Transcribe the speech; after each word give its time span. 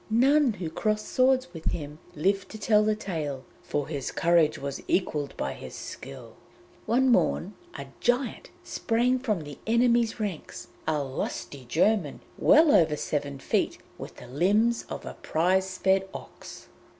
None 0.09 0.53
who 0.53 0.71
crossed 0.71 1.07
swords 1.09 1.53
with 1.53 1.65
him 1.65 1.99
lived 2.15 2.49
to 2.49 2.57
tell 2.57 2.83
the 2.83 2.95
tale, 2.95 3.45
for 3.61 3.87
his 3.87 4.11
courage 4.11 4.57
was 4.57 4.81
equalled 4.87 5.37
by 5.37 5.53
his 5.53 5.75
skill. 5.75 6.35
One 6.87 7.07
morn 7.11 7.53
a 7.77 7.85
giant 7.99 8.49
sprang 8.63 9.19
from 9.19 9.41
the 9.43 9.59
enemy's 9.67 10.19
ranks 10.19 10.69
a 10.87 11.03
lusty 11.03 11.65
German, 11.69 12.21
well 12.39 12.71
over 12.73 12.97
seven 12.97 13.37
feet, 13.37 13.77
with 13.99 14.15
the 14.15 14.25
limbs 14.27 14.85
of 14.89 15.05
a 15.05 15.13
prize 15.21 15.77
fed 15.77 16.07
ox. 16.15 16.67